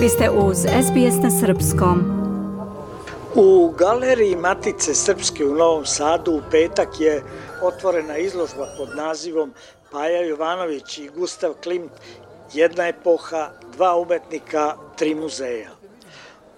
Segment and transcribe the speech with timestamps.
[0.00, 1.98] Vi ste uz SBS na Srpskom.
[3.34, 7.22] U galeriji Matice Srpske u Novom Sadu u petak je
[7.62, 9.52] otvorena izložba pod nazivom
[9.90, 11.92] Paja Jovanović i Gustav Klimt
[12.52, 15.70] jedna epoha, dva umetnika, tri muzeja.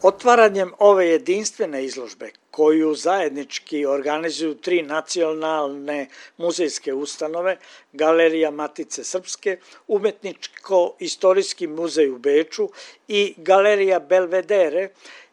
[0.02, 6.06] Otvaranjem ove jedinstvene izložbe, koju zajednički organizuju tri nacionalne
[6.36, 7.56] muzejske ustanove,
[7.92, 9.56] Galerija Matice Srpske,
[9.88, 12.68] Umetničko-istorijski muzej u Beču
[13.08, 14.88] i Galerija Belvedere,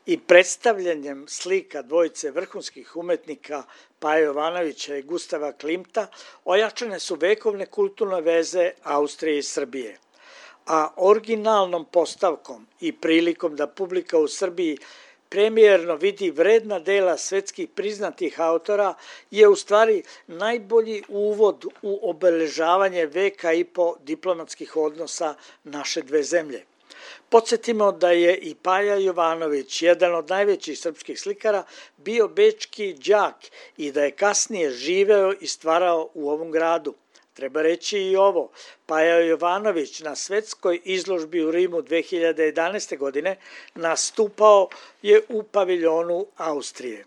[0.06, 3.64] i predstavljanjem slika dvojice vrhunskih umetnika
[4.00, 6.08] Paja Jovanovića i Gustava Klimta
[6.46, 9.98] ojačane su vekovne kulturne veze Austrije i Srbije–
[10.70, 14.78] a originalnom postavkom i prilikom da publika u Srbiji
[15.30, 18.94] premijerno vidi vredna dela svetskih priznatih autora
[19.32, 26.64] je u stvari najbolji uvod u obeležavanje veka i po diplomatskih odnosa naše dve zemlje.
[27.30, 31.64] Podsjetimo da je i Paja Jovanović, jedan od najvećih srpskih slikara,
[31.98, 33.36] bio bečki đak
[33.78, 36.94] i da je kasnije živeo i stvarao u ovom gradu–
[37.40, 38.50] Treba reći i ovo,
[38.86, 42.98] Paja Jovanović na svetskoj izložbi u Rimu 2011.
[42.98, 43.36] godine
[43.76, 44.70] nastupao
[45.02, 47.06] je u paviljonu Austrije.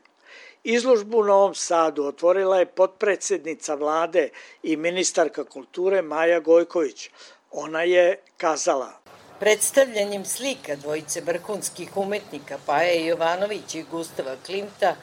[0.65, 4.29] Izložbu u Novom Sadu otvorila je potpredsednica vlade
[4.63, 7.11] i ministarka kulture Maja Gojković.
[7.51, 8.93] Ona je kazala
[9.41, 14.97] Predstavljanjem slika dvojice vrhunskih umetnika Paja Jovanović i Gustava Klimta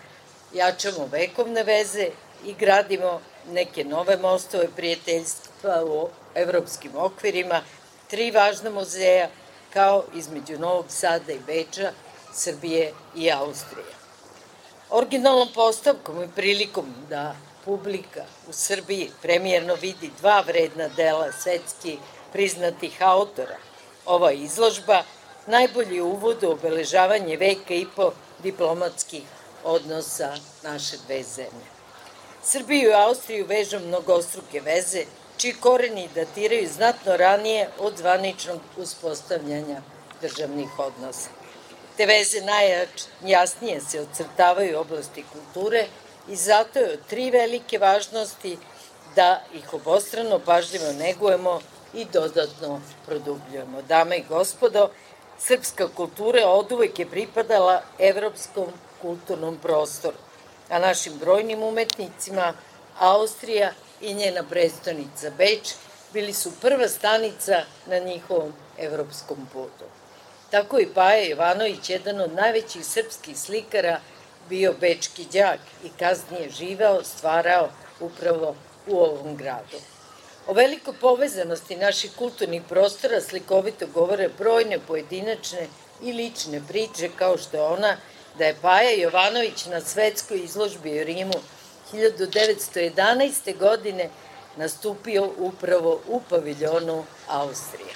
[0.54, 2.08] jačamo vekovne veze
[2.46, 7.62] i gradimo neke nove mostove prijateljstva u evropskim okvirima,
[8.08, 9.30] tri važna muzeja,
[9.74, 11.92] kao između Novog Sada i Beča,
[12.34, 13.94] Srbije i Austrije.
[14.90, 21.98] Originalnom postavkom i prilikom da publika u Srbiji premijerno vidi dva vredna dela svetski
[22.34, 23.58] priznatih autora,
[24.06, 25.04] ova izložba
[25.48, 28.12] najbolji uvod u obeležavanje veka i po
[28.44, 29.24] diplomatskih
[29.64, 30.34] odnosa
[30.64, 31.79] naše dve zemlje.
[32.44, 35.04] Srbiju i Austriju vežu mnogostruke veze,
[35.38, 39.82] čiji koreni datiraju znatno ranije od zvaničnog uspostavljanja
[40.22, 41.30] državnih odnosa.
[41.98, 45.86] Te veze najjasnije se ocrtavaju u oblasti kulture
[46.30, 48.58] i zato je od tri velike važnosti
[49.16, 51.60] da ih obostrano pažljivo negujemo
[51.94, 53.82] i dodatno produbljujemo.
[53.82, 54.90] Dame i gospodo,
[55.40, 58.68] srpska kultura od uvek je pripadala evropskom
[59.02, 60.29] kulturnom prostoru
[60.70, 62.54] a našim brojnim umetnicima
[63.00, 63.72] Austrija
[64.02, 65.74] i njena prestonica Beč
[66.14, 69.86] bili su prva stanica na njihovom evropskom putu.
[70.52, 74.00] Tako i Paja Jovanović, jedan od najvećih srpskih slikara,
[74.50, 77.70] bio bečki đak i kasnije živeo, stvarao
[78.00, 78.56] upravo
[78.88, 79.78] u ovom gradu.
[80.48, 85.68] O velikoj povezanosti naših kulturnih prostora slikovito govore brojne pojedinačne
[86.02, 87.98] i lične priče kao što je ona
[88.38, 91.34] da je Paja Jovanović na svetskoj izložbi u Rimu
[91.94, 93.58] 1911.
[93.58, 94.10] godine
[94.58, 97.94] nastupio upravo u paviljonu Austrije.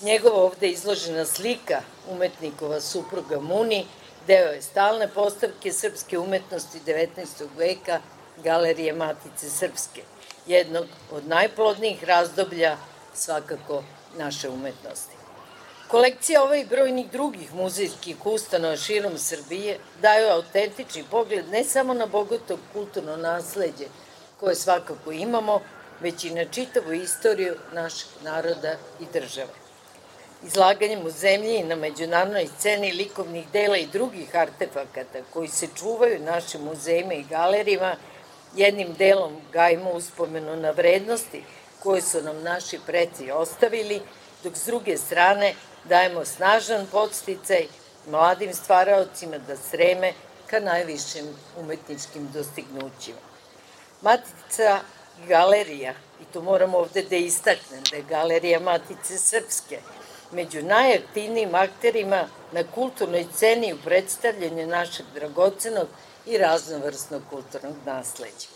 [0.00, 1.80] Njegova ovde izložena slika
[2.10, 3.86] umetnikova supruga Muni
[4.26, 7.46] deo je stalne postavke srpske umetnosti 19.
[7.56, 8.00] veka
[8.44, 10.02] Galerije Matice Srpske,
[10.46, 12.76] jednog od najplodnijih razdoblja
[13.14, 13.82] svakako
[14.18, 15.21] naše umetnosti.
[15.88, 22.06] Kolekcija ove i brojnih drugih muzejskih ustanova širom Srbije daju autentični pogled ne samo na
[22.06, 23.86] bogato kulturno nasledđe
[24.40, 25.60] koje svakako imamo,
[26.00, 29.52] već i na čitavu istoriju našeg naroda i države.
[30.46, 36.24] Izlaganjem u zemlji i na međunarodnoj sceni likovnih dela i drugih artefakata koji se čuvaju
[36.24, 37.96] našim muzejima i galerijima,
[38.56, 41.44] jednim delom gajimo uspomenu na vrednosti
[41.82, 44.00] koje su nam naši preci ostavili,
[44.44, 45.54] dok s druge strane
[45.84, 47.66] dajemo snažan podsticaj
[48.06, 50.12] mladim stvaraocima da streme
[50.46, 51.26] ka najvišim
[51.60, 53.18] umetničkim dostignućima.
[54.02, 54.80] Matica
[55.28, 59.78] galerija, i to moram ovde da istaknem, da je galerija Matice Srpske,
[60.32, 65.88] među najaktivnijim akterima na kulturnoj sceni u predstavljanju našeg dragocenog
[66.26, 68.48] i raznovrsnog kulturnog nasleđa.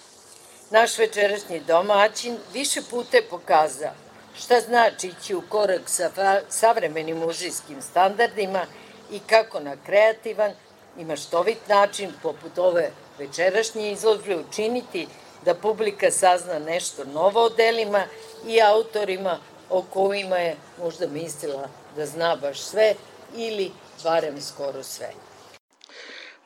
[0.70, 4.05] Naš večerašnji domaćin više puta je pokazao
[4.38, 6.10] šta znači ići u korak sa
[6.48, 8.66] savremenim muzijskim standardima
[9.10, 10.52] i kako na kreativan
[10.98, 15.06] i maštovit način, poput ove večerašnje izložbe, učiniti
[15.44, 18.04] da publika sazna nešto novo o delima
[18.46, 19.38] i autorima
[19.70, 22.94] o kojima je možda mislila da zna baš sve
[23.36, 23.70] ili
[24.04, 25.10] barem skoro sve.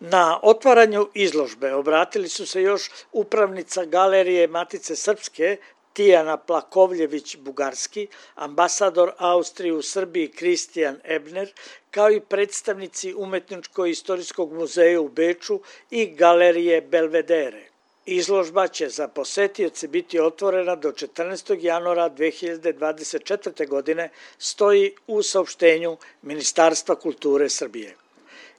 [0.00, 5.56] Na otvaranju izložbe obratili su se još upravnica galerije Matice Srpske
[5.92, 11.52] Tijana Plakovljević-Bugarski, ambasador Austrije u Srbiji Kristijan Ebner,
[11.90, 15.60] kao i predstavnici Umetničko-istorijskog muzeja u Beču
[15.90, 17.70] i Galerije Belvedere.
[18.06, 21.64] Izložba će za posetioce biti otvorena do 14.
[21.64, 23.69] januara 2024.
[23.69, 24.08] godine,
[24.38, 27.96] stoji u saopštenju Ministarstva kulture Srbije.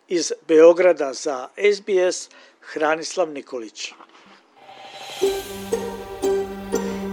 [0.08, 2.30] Iz Beograda za SBS
[2.62, 3.94] Hranislav Nikolić.